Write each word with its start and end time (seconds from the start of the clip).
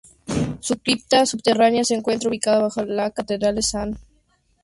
Su 0.61 0.79
cripta 0.79 1.27
subterránea 1.27 1.83
se 1.83 1.93
encuentra 1.93 2.27
ubicada 2.27 2.63
bajo 2.63 2.83
la 2.85 3.11
Catedral 3.11 3.53
de 3.53 3.61
San 3.61 3.89
Venceslao 3.91 4.01
en 4.01 4.09
Olomouc. 4.29 4.49